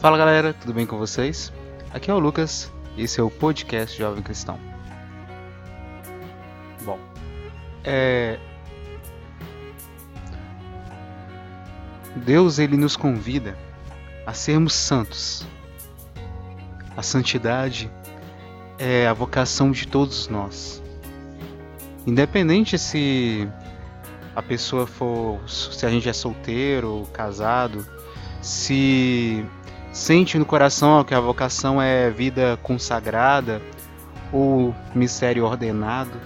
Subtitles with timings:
[0.00, 1.52] Fala galera, tudo bem com vocês?
[1.92, 4.58] Aqui é o Lucas e esse é o podcast Jovem Cristão.
[6.82, 6.98] Bom,
[7.84, 8.38] é...
[12.16, 13.58] Deus ele nos convida
[14.26, 15.46] a sermos santos.
[16.96, 17.90] A santidade
[18.78, 20.82] é a vocação de todos nós.
[22.06, 23.46] Independente se
[24.34, 27.86] a pessoa for, se a gente é solteiro, casado,
[28.40, 29.44] se
[29.92, 33.60] sente no coração que a vocação é vida consagrada
[34.32, 36.18] ou mistério ordenado.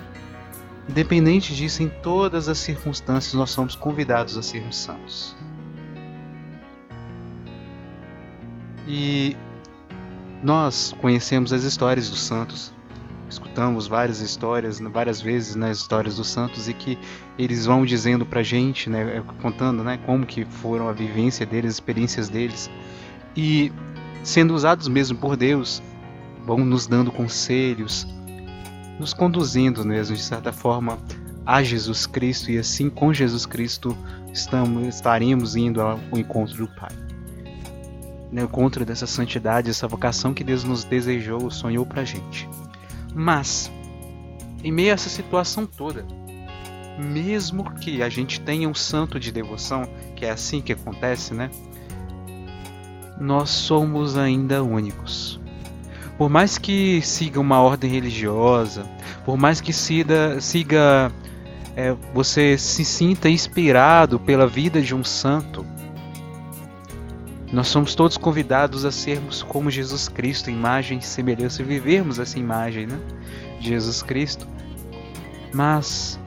[0.88, 5.34] Independente disso, em todas as circunstâncias, nós somos convidados a sermos santos.
[8.86, 9.34] E
[10.42, 12.70] nós conhecemos as histórias dos santos,
[13.30, 16.98] escutamos várias histórias, várias vezes nas né, histórias dos santos e que
[17.38, 21.74] eles vão dizendo pra gente, né, contando, né, como que foram a vivência deles, as
[21.76, 22.70] experiências deles
[23.36, 23.72] e
[24.22, 25.82] sendo usados mesmo por Deus,
[26.44, 28.06] vão nos dando conselhos,
[28.98, 30.98] nos conduzindo mesmo de certa forma
[31.44, 33.96] a Jesus Cristo e assim com Jesus Cristo
[34.32, 36.92] estamos estaremos indo ao encontro do Pai.
[38.32, 42.48] No encontro dessa santidade, essa vocação que Deus nos desejou, sonhou pra gente.
[43.14, 43.70] Mas
[44.62, 46.04] em meio a essa situação toda,
[46.98, 51.50] mesmo que a gente tenha um santo de devoção, que é assim que acontece, né?
[53.18, 55.40] Nós somos ainda únicos.
[56.16, 58.84] Por mais que siga uma ordem religiosa,
[59.24, 61.10] por mais que siga, siga
[61.76, 65.66] é, você se sinta inspirado pela vida de um santo,
[67.52, 72.38] nós somos todos convidados a sermos como Jesus Cristo, imagem e semelhança, e vivermos essa
[72.38, 72.98] imagem né,
[73.60, 74.46] de Jesus Cristo.
[75.52, 76.18] Mas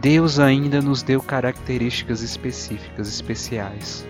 [0.00, 4.09] Deus ainda nos deu características específicas, especiais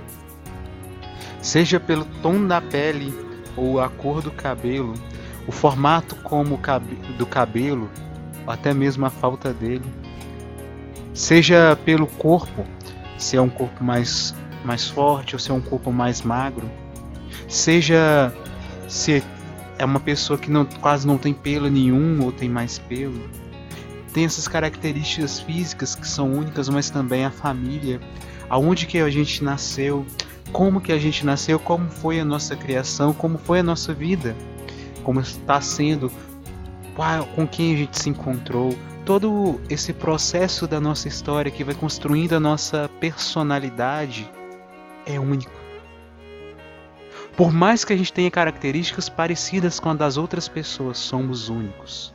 [1.43, 3.15] seja pelo tom da pele
[3.57, 4.95] ou a cor do cabelo,
[5.47, 6.61] o formato como
[7.19, 7.91] do cabelo,
[8.47, 9.85] ou até mesmo a falta dele,
[11.13, 12.65] seja pelo corpo,
[13.19, 14.35] se é um corpo mais,
[14.65, 16.71] mais forte ou se é um corpo mais magro,
[17.49, 18.33] seja
[18.89, 19.23] se
[19.79, 23.29] é uma pessoa que não, quase não tem pelo nenhum ou tem mais pelo.
[24.13, 28.01] Tem essas características físicas que são únicas, mas também a família,
[28.49, 30.05] aonde que a gente nasceu,
[30.53, 34.37] como que a gente nasceu, como foi a nossa criação, como foi a nossa vida,
[35.03, 36.11] como está sendo,
[37.35, 42.35] com quem a gente se encontrou, todo esse processo da nossa história que vai construindo
[42.35, 44.31] a nossa personalidade
[45.07, 45.59] é único.
[47.37, 52.15] Por mais que a gente tenha características parecidas com a das outras pessoas, somos únicos.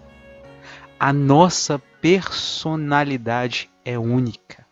[0.99, 4.64] A nossa personalidade é única.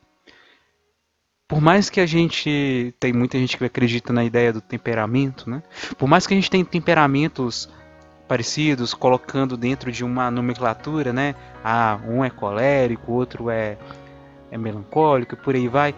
[1.53, 5.62] Por mais que a gente tem muita gente que acredita na ideia do temperamento, né?
[6.00, 7.69] Por mais que a gente tenha temperamentos
[8.28, 11.36] parecidos, colocando dentro de uma nomenclatura, né?
[11.64, 13.78] Ah, um é colérico, outro é
[14.50, 15.94] é melancólico, por aí vai.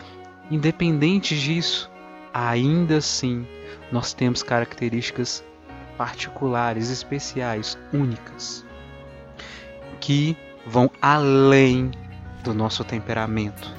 [0.51, 1.89] Independente disso,
[2.33, 3.47] ainda assim
[3.93, 5.41] nós temos características
[5.97, 8.65] particulares, especiais, únicas,
[10.01, 10.35] que
[10.67, 11.91] vão além
[12.43, 13.73] do nosso temperamento,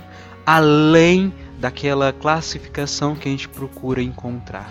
[0.46, 4.70] além daquela classificação que a gente procura encontrar.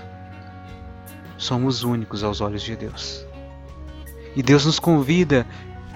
[1.38, 3.26] Somos únicos aos olhos de Deus.
[4.36, 5.46] E Deus nos convida,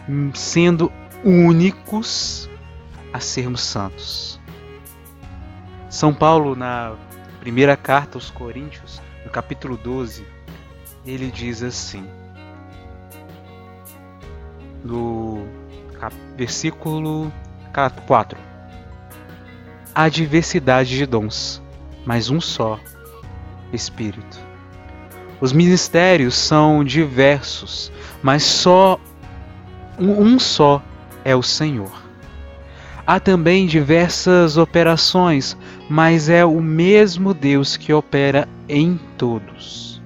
[0.08, 0.92] hum, sendo
[1.24, 2.50] únicos,
[3.12, 4.40] a sermos santos.
[5.90, 6.96] São Paulo, na
[7.40, 10.26] primeira carta aos Coríntios, no capítulo 12,
[11.06, 12.08] ele diz assim:
[14.84, 15.48] no
[16.36, 17.32] versículo
[18.08, 18.49] 4
[20.00, 21.62] há diversidade de dons,
[22.06, 22.80] mas um só
[23.74, 24.40] Espírito.
[25.42, 27.92] Os ministérios são diversos,
[28.24, 28.98] mas só
[30.00, 30.82] um só
[31.26, 31.92] é o Senhor.
[33.06, 35.58] Há também diversas operações,
[35.90, 40.02] mas é o mesmo Deus que opera em todos.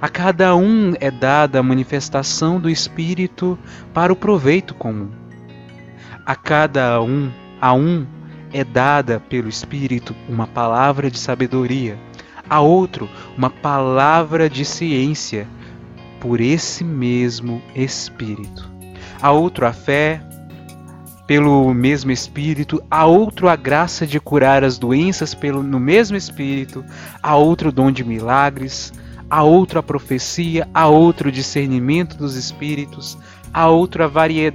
[0.00, 3.58] A cada um é dada a manifestação do Espírito
[3.92, 5.10] para o proveito comum.
[6.24, 7.30] A cada um,
[7.60, 8.06] a um
[8.52, 11.98] é dada pelo Espírito uma palavra de sabedoria,
[12.48, 15.46] a outro uma palavra de ciência,
[16.20, 18.70] por esse mesmo Espírito.
[19.22, 20.22] A outro a fé,
[21.26, 26.84] pelo mesmo Espírito, a outro a graça de curar as doenças pelo, no mesmo Espírito,
[27.22, 28.92] a outro o dom de milagres,
[29.30, 33.16] a outro a profecia, a outro o discernimento dos Espíritos,
[33.54, 34.08] a outro a,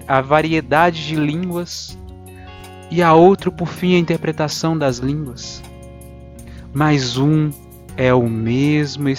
[0.07, 1.97] a variedade de línguas
[2.95, 5.61] e a outro, por fim, a interpretação das línguas.
[6.73, 7.49] Mas um
[7.97, 9.09] é o mesmo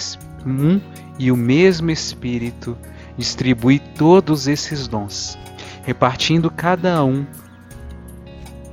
[0.43, 0.81] um
[1.19, 2.75] e o mesmo Espírito
[3.15, 5.37] distribui todos esses dons,
[5.83, 7.23] repartindo cada um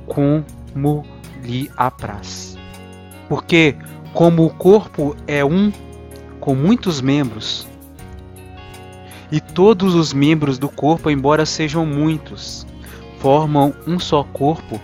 [0.07, 1.05] como
[1.43, 2.57] lhe apraz.
[3.29, 3.75] Porque,
[4.11, 5.71] como o corpo é um
[6.39, 7.67] com muitos membros,
[9.31, 12.65] e todos os membros do corpo, embora sejam muitos,
[13.19, 14.81] formam um só corpo,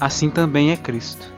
[0.00, 1.32] assim também é Cristo.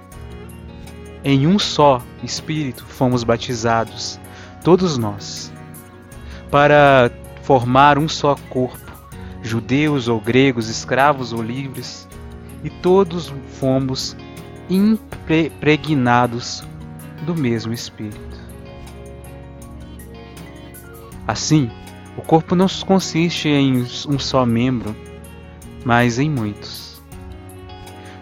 [1.25, 4.21] Em um só Espírito fomos batizados,
[4.63, 5.53] todos nós,
[6.51, 7.11] para
[7.43, 8.93] formar um só corpo,
[9.43, 12.09] judeus ou gregos, escravos ou livres,
[12.63, 14.17] e todos fomos
[14.71, 16.63] impregnados
[17.25, 18.39] do mesmo Espírito.
[21.27, 21.71] Assim,
[22.17, 24.97] o corpo não consiste em um só membro,
[25.85, 26.88] mas em muitos.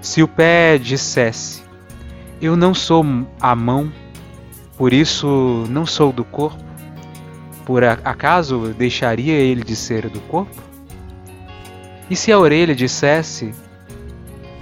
[0.06, 1.64] Se o pé dissesse:
[2.40, 3.04] Eu não sou
[3.40, 3.92] a mão,
[4.78, 6.62] por isso não sou do corpo,
[7.64, 10.62] por acaso deixaria ele de ser do corpo?
[12.08, 13.52] E se a orelha dissesse: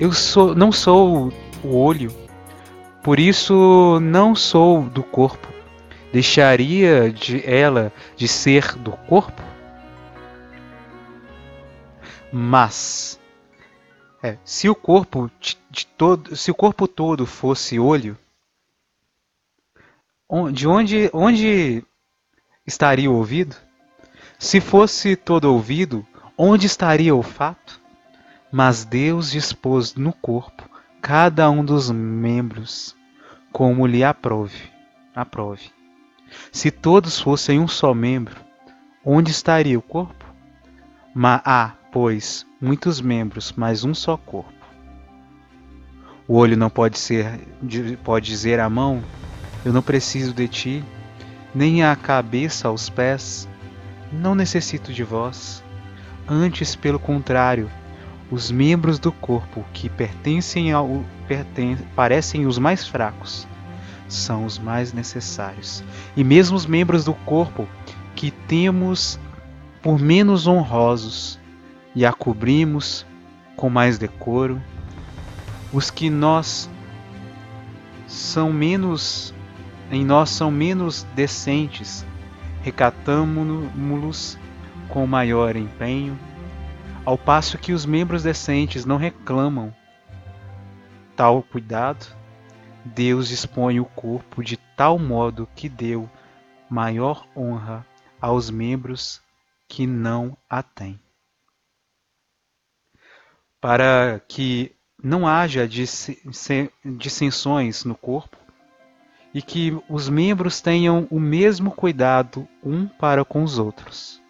[0.01, 1.31] Eu sou, não sou
[1.63, 2.11] o olho,
[3.03, 5.47] por isso não sou do corpo,
[6.11, 9.43] deixaria de ela de ser do corpo?
[12.33, 13.21] Mas
[14.25, 18.17] é, se o corpo de, todo, se o corpo todo fosse olho,
[20.51, 21.85] de onde, onde
[22.67, 23.55] estaria o ouvido?
[24.39, 26.07] Se fosse todo ouvido,
[26.39, 27.79] onde estaria o olfato?
[28.51, 30.71] Mas Deus dispôs no corpo
[31.03, 32.97] cada um dos membros
[33.53, 34.71] como lhe aprove.
[35.15, 35.71] aprove.
[36.51, 38.41] Se todos fossem um só membro,
[39.05, 40.25] onde estaria o corpo?
[41.15, 44.53] Mas há, pois, muitos membros, mas um só corpo.
[46.27, 47.39] O olho não pode ser
[48.03, 49.01] pode dizer à mão:
[49.65, 50.85] Eu não preciso de ti,
[51.55, 53.49] nem a cabeça aos pés:
[54.11, 55.63] Não necessito de vós.
[56.27, 57.71] Antes, pelo contrário,
[58.29, 63.47] os membros do corpo que pertencem ao perten parecem os mais fracos
[64.09, 65.85] são os mais necessários.
[66.17, 67.69] E mesmo os membros do corpo
[68.17, 69.17] que temos
[69.81, 71.39] por menos honrosos
[71.95, 73.07] e a cobrimos
[73.57, 74.61] com mais decoro,
[75.73, 76.69] os que nós
[78.07, 79.35] são menos
[79.91, 82.05] em nós são menos decentes,
[82.63, 84.39] recatamo-los
[84.89, 86.19] com maior empenho,
[87.05, 89.73] ao passo que os membros decentes não reclamam
[91.17, 92.07] tal cuidado
[92.85, 96.09] Deus dispõe o corpo de tal modo que deu
[96.69, 97.87] maior honra
[98.21, 99.23] aos membros
[99.67, 101.01] que não a têm.
[103.65, 104.73] Para que
[105.03, 105.67] não haja
[106.85, 108.37] dissensões no corpo
[109.33, 114.21] e que os membros tenham o mesmo cuidado um para com os outros.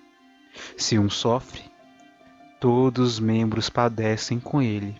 [0.76, 1.62] Se um sofre,
[2.60, 4.94] todos os membros padecem com ele.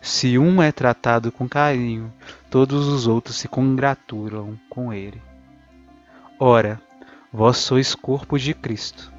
[0.00, 2.14] Se um é tratado com carinho,
[2.48, 5.20] todos os outros se congratulam com ele.
[6.38, 6.80] Ora,
[7.32, 9.12] vós sois corpo de Cristo,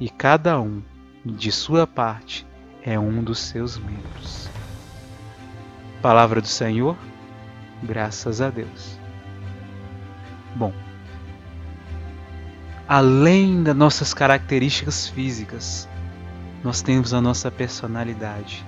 [0.00, 0.82] e cada um,
[1.24, 2.44] de sua parte,
[2.86, 4.48] é um dos seus membros.
[6.00, 6.96] Palavra do Senhor,
[7.82, 8.96] graças a Deus.
[10.54, 10.72] Bom,
[12.86, 15.88] além das nossas características físicas,
[16.62, 18.64] nós temos a nossa personalidade.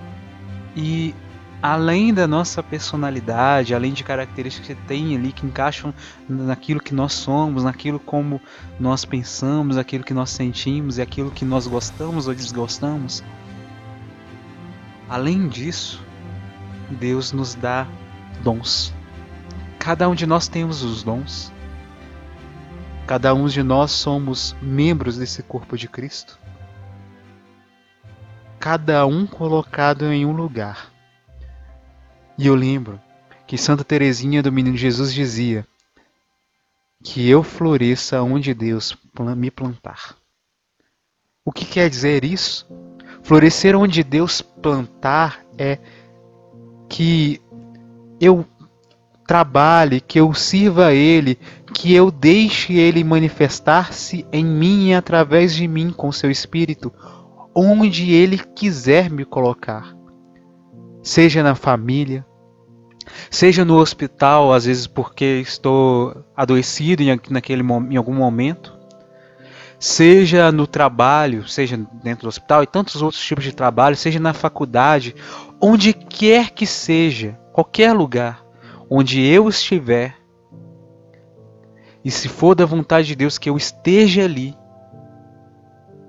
[0.74, 1.14] E
[1.62, 5.94] além da nossa personalidade, além de características que tem ali que encaixam
[6.28, 8.40] naquilo que nós somos, naquilo como
[8.80, 13.22] nós pensamos, aquilo que nós sentimos e aquilo que nós gostamos ou desgostamos.
[15.08, 16.04] Além disso,
[16.90, 17.86] Deus nos dá
[18.42, 18.92] dons.
[19.78, 21.52] Cada um de nós temos os dons.
[23.06, 26.38] Cada um de nós somos membros desse corpo de Cristo.
[28.60, 30.90] Cada um colocado em um lugar
[32.38, 33.00] e eu lembro
[33.48, 35.66] que Santa Teresinha do Menino Jesus dizia
[37.02, 38.96] que eu floresça onde Deus
[39.36, 40.16] me plantar.
[41.44, 42.64] O que quer dizer isso?
[43.28, 45.76] Florescer onde Deus plantar é
[46.88, 47.38] que
[48.18, 48.42] eu
[49.26, 51.38] trabalhe, que eu sirva a Ele,
[51.74, 56.90] que eu deixe Ele manifestar-se em mim e através de mim com seu Espírito,
[57.54, 59.94] onde Ele quiser me colocar.
[61.02, 62.24] Seja na família,
[63.30, 68.77] seja no hospital, às vezes porque estou adoecido em, naquele, em algum momento,
[69.78, 74.34] seja no trabalho, seja dentro do hospital e tantos outros tipos de trabalho, seja na
[74.34, 75.14] faculdade,
[75.60, 78.44] onde quer que seja, qualquer lugar
[78.90, 80.16] onde eu estiver,
[82.04, 84.56] E se for da vontade de Deus que eu esteja ali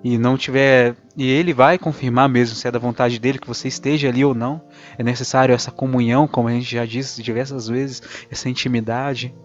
[0.03, 3.67] e não tiver e ele vai confirmar mesmo se é da vontade dele que você
[3.67, 4.61] esteja ali ou não.
[4.97, 9.35] É necessário essa comunhão, como a gente já disse diversas vezes, essa intimidade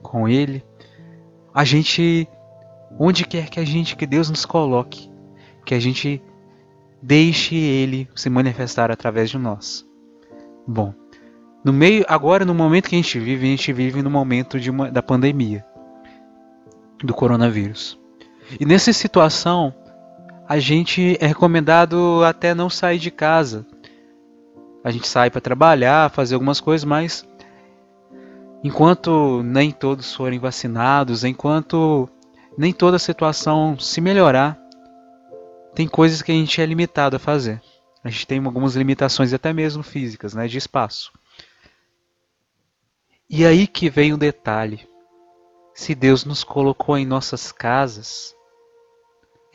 [0.00, 0.64] com ele.
[1.52, 2.28] A gente
[2.98, 5.10] onde quer que a gente que Deus nos coloque,
[5.64, 6.20] que a gente
[7.00, 9.86] deixe ele se manifestar através de nós.
[10.66, 10.92] Bom,
[11.64, 14.70] no meio agora no momento que a gente vive, a gente vive no momento de
[14.70, 15.64] uma, da pandemia
[17.02, 17.98] do coronavírus.
[18.58, 19.74] E nessa situação,
[20.48, 23.66] a gente é recomendado até não sair de casa.
[24.82, 27.28] A gente sai para trabalhar, fazer algumas coisas, mas
[28.64, 32.08] enquanto nem todos forem vacinados, enquanto
[32.58, 34.58] nem toda situação se melhorar,
[35.76, 37.62] tem coisas que a gente é limitado a fazer.
[38.02, 41.12] A gente tem algumas limitações até mesmo físicas, né, de espaço.
[43.30, 44.88] E aí que vem o um detalhe.
[45.72, 48.34] Se Deus nos colocou em nossas casas,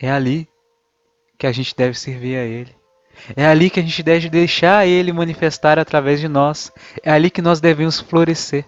[0.00, 0.48] é ali
[1.38, 2.74] que a gente deve servir a Ele.
[3.36, 6.72] É ali que a gente deve deixar Ele manifestar através de nós.
[7.02, 8.64] É ali que nós devemos florescer.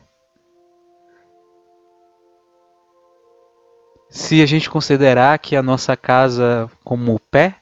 [4.16, 7.56] Se a gente considerar que a nossa casa como o pé,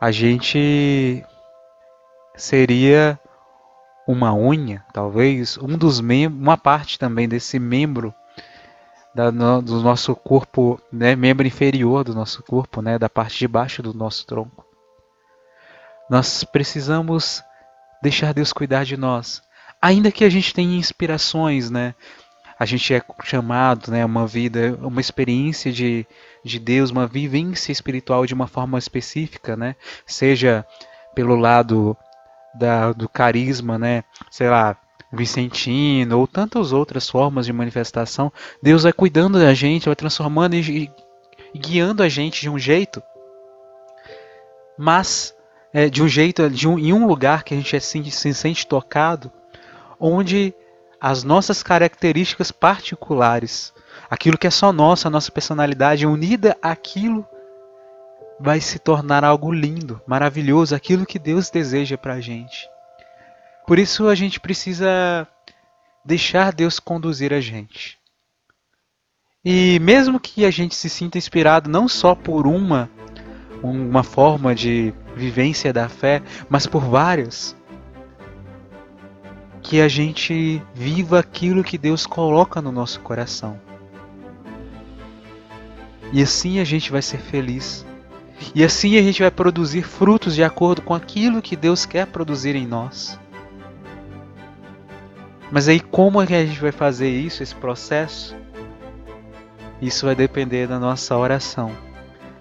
[0.00, 1.22] a gente
[2.34, 3.20] seria
[4.08, 8.14] uma unha, talvez, um dos membros, uma parte também desse membro
[9.14, 13.46] da, no, do nosso corpo, né, membro inferior do nosso corpo, né, da parte de
[13.46, 14.64] baixo do nosso tronco.
[16.08, 17.44] Nós precisamos
[18.02, 19.42] deixar Deus cuidar de nós,
[19.80, 21.94] ainda que a gente tenha inspirações, né?
[22.60, 26.06] A gente é chamado, né, uma vida, uma experiência de,
[26.44, 29.74] de Deus, uma vivência espiritual de uma forma específica, né?
[30.04, 30.66] Seja
[31.14, 31.96] pelo lado
[32.54, 34.04] da, do carisma, né?
[34.30, 34.76] Sei lá,
[35.10, 38.30] Vicentino ou tantas outras formas de manifestação,
[38.62, 40.90] Deus vai cuidando da gente, vai transformando e,
[41.54, 43.02] e guiando a gente de um jeito,
[44.76, 45.34] mas
[45.72, 48.66] é, de um jeito, de um, em um lugar que a gente assim, se sente
[48.66, 49.32] tocado,
[49.98, 50.54] onde
[51.00, 53.72] as nossas características particulares,
[54.10, 57.26] aquilo que é só nossa, a nossa personalidade unida àquilo
[58.38, 62.68] vai se tornar algo lindo, maravilhoso, aquilo que Deus deseja para a gente.
[63.66, 65.26] Por isso a gente precisa
[66.04, 67.98] deixar Deus conduzir a gente.
[69.44, 72.90] E mesmo que a gente se sinta inspirado não só por uma
[73.62, 77.54] uma forma de vivência da fé, mas por várias,
[79.70, 83.56] que a gente viva aquilo que Deus coloca no nosso coração.
[86.12, 87.86] E assim a gente vai ser feliz.
[88.52, 92.56] E assim a gente vai produzir frutos de acordo com aquilo que Deus quer produzir
[92.56, 93.16] em nós.
[95.52, 98.36] Mas aí como é que a gente vai fazer isso, esse processo?
[99.80, 101.70] Isso vai depender da nossa oração.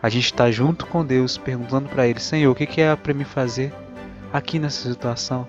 [0.02, 3.24] A gente está junto com Deus, perguntando para Ele, Senhor, o que é para me
[3.24, 3.72] fazer
[4.34, 5.48] aqui nessa situação?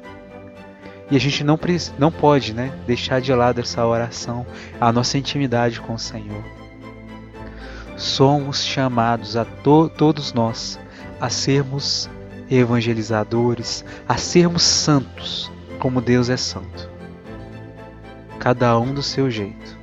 [1.10, 1.58] E a gente não,
[1.98, 4.46] não pode né, deixar de lado essa oração,
[4.80, 6.44] a nossa intimidade com o Senhor.
[7.96, 10.78] Somos chamados a to todos nós
[11.20, 12.08] a sermos
[12.50, 16.90] evangelizadores, a sermos santos, como Deus é santo
[18.40, 19.78] cada um do seu jeito,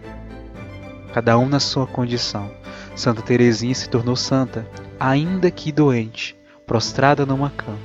[1.13, 2.51] cada um na sua condição.
[2.95, 4.67] Santa Teresinha se tornou santa,
[4.99, 7.77] ainda que doente, prostrada numa cama,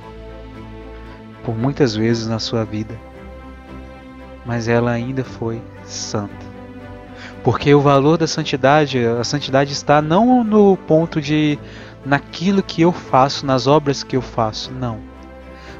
[1.45, 2.99] por muitas vezes na sua vida,
[4.45, 6.53] mas ela ainda foi santa.
[7.43, 11.59] Porque o valor da santidade, a santidade está não no ponto de
[12.05, 14.99] naquilo que eu faço, nas obras que eu faço, não,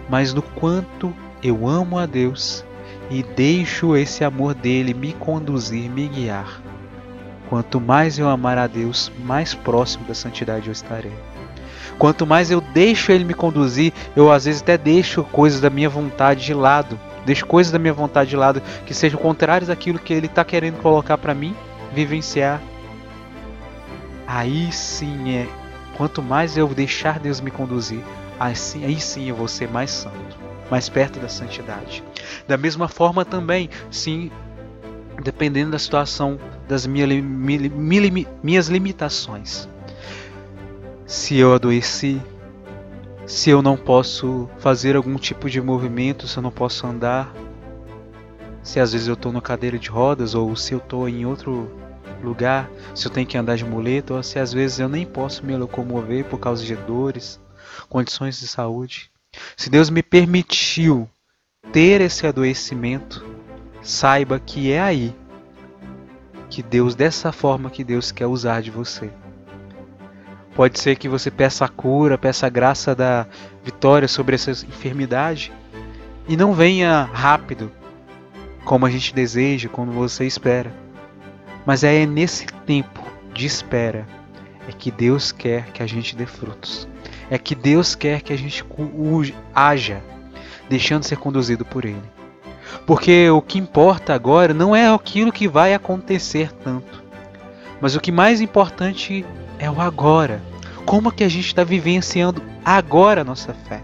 [0.09, 2.63] mas no quanto eu amo a Deus
[3.09, 6.61] e deixo esse amor dele me conduzir, me guiar.
[7.49, 11.13] Quanto mais eu amar a Deus, mais próximo da santidade eu estarei.
[11.97, 15.89] Quanto mais eu deixo ele me conduzir, eu às vezes até deixo coisas da minha
[15.89, 20.13] vontade de lado, deixo coisas da minha vontade de lado que sejam contrárias àquilo que
[20.13, 21.55] ele está querendo colocar para mim
[21.93, 22.61] vivenciar.
[24.25, 25.47] Aí sim é,
[25.97, 28.01] quanto mais eu deixar Deus me conduzir,
[28.39, 32.03] aí sim, aí sim eu vou ser mais santo mais perto da santidade.
[32.47, 34.31] Da mesma forma também, sim,
[35.21, 39.69] dependendo da situação das minha, mi, mi, minhas limitações.
[41.05, 42.19] Se eu adoeci,
[43.25, 47.33] se eu não posso fazer algum tipo de movimento, se eu não posso andar,
[48.61, 51.69] se às vezes eu estou na cadeira de rodas ou se eu estou em outro
[52.21, 55.45] lugar, se eu tenho que andar de muleta ou se às vezes eu nem posso
[55.45, 57.39] me locomover por causa de dores,
[57.89, 59.11] condições de saúde.
[59.57, 61.09] Se Deus me permitiu
[61.71, 63.25] ter esse adoecimento,
[63.81, 65.15] saiba que é aí
[66.49, 69.11] que Deus, dessa forma que Deus quer usar de você.
[70.55, 73.25] Pode ser que você peça a cura, peça a graça da
[73.63, 75.51] vitória sobre essa enfermidade
[76.27, 77.71] e não venha rápido,
[78.63, 80.71] como a gente deseja, como você espera.
[81.65, 83.01] Mas é nesse tempo
[83.33, 84.05] de espera
[84.67, 86.87] é que Deus quer que a gente dê frutos.
[87.29, 88.63] É que Deus quer que a gente
[89.53, 90.01] haja,
[90.69, 92.13] deixando ser conduzido por Ele.
[92.85, 97.03] Porque o que importa agora não é aquilo que vai acontecer tanto,
[97.81, 99.25] mas o que mais importante
[99.59, 100.41] é o agora.
[100.85, 103.81] Como que a gente está vivenciando agora a nossa fé?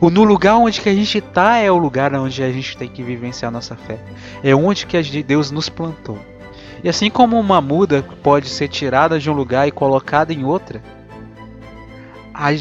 [0.00, 2.88] O no lugar onde que a gente está é o lugar onde a gente tem
[2.88, 3.98] que vivenciar a nossa fé.
[4.42, 6.18] É onde que Deus nos plantou.
[6.82, 10.82] E assim como uma muda pode ser tirada de um lugar e colocada em outra,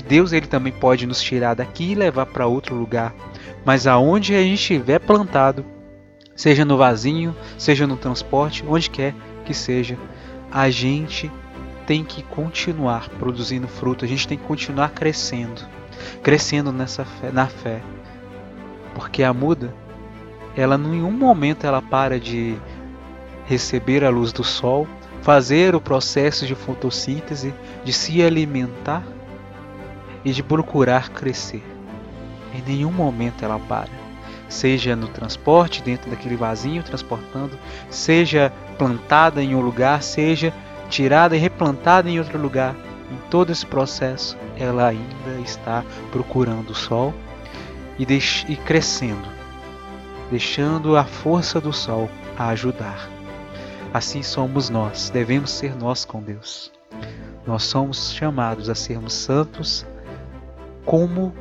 [0.07, 3.13] Deus ele também pode nos tirar daqui e levar para outro lugar.
[3.65, 5.65] Mas aonde a gente estiver plantado,
[6.35, 9.15] seja no vasinho, seja no transporte, onde quer
[9.45, 9.97] que seja,
[10.51, 11.31] a gente
[11.85, 15.61] tem que continuar produzindo fruto, a gente tem que continuar crescendo,
[16.21, 17.81] crescendo nessa fé, na fé.
[18.93, 19.73] Porque a muda,
[20.55, 22.57] ela em nenhum momento ela para de
[23.45, 24.87] receber a luz do sol,
[25.21, 29.03] fazer o processo de fotossíntese, de se alimentar
[30.23, 31.63] e de procurar crescer.
[32.53, 34.01] Em nenhum momento ela para.
[34.49, 37.57] Seja no transporte, dentro daquele vasinho transportando,
[37.89, 40.53] seja plantada em um lugar, seja
[40.91, 42.75] tirada e replantada em outro lugar.
[43.09, 47.13] Em todo esse processo, ela ainda está procurando o sol
[47.97, 49.27] e, e crescendo,
[50.29, 53.09] deixando a força do sol a ajudar.
[53.93, 56.71] Assim somos nós, devemos ser nós com Deus.
[57.45, 59.85] Nós somos chamados a sermos santos
[60.85, 61.33] como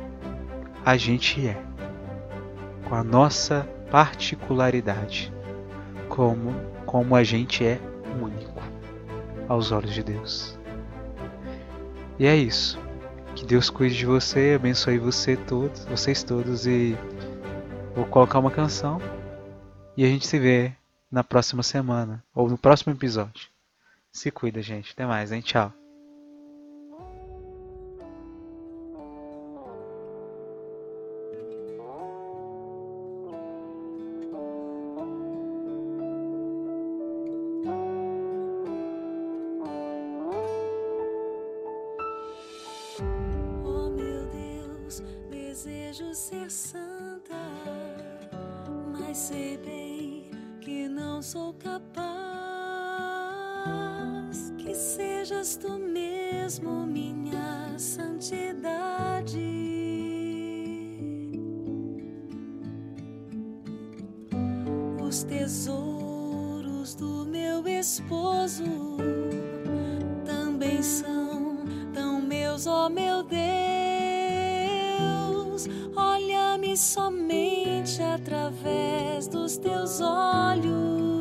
[0.83, 1.61] a gente é,
[2.87, 5.31] com a nossa particularidade,
[6.09, 6.53] como,
[6.85, 7.79] como a gente é
[8.21, 8.60] único
[9.51, 10.57] aos olhos de Deus.
[12.17, 12.79] E é isso.
[13.35, 16.97] Que Deus cuide de você, abençoe você todos, vocês todos e
[17.95, 18.99] vou colocar uma canção
[19.95, 20.73] e a gente se vê
[21.09, 23.47] na próxima semana ou no próximo episódio.
[24.11, 24.91] Se cuida, gente.
[24.91, 25.41] Até mais, hein?
[25.41, 25.80] Tchau.
[66.95, 68.63] Do meu esposo
[70.25, 71.57] também são
[71.93, 73.51] tão meus, ó oh meu Deus
[76.81, 81.20] somente através dos teus olhos.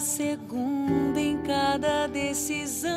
[0.00, 2.90] Segundo, em cada decisão.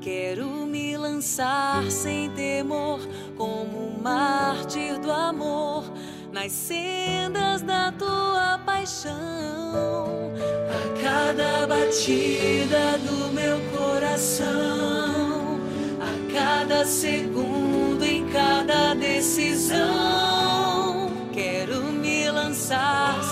[0.00, 2.98] Quero me lançar sem temor,
[3.36, 5.84] como um mártir do amor,
[6.32, 10.32] nas sendas da tua paixão.
[10.68, 15.60] A cada batida do meu coração,
[16.00, 19.82] a cada segundo, em cada decisão,
[21.32, 23.22] quero me lançar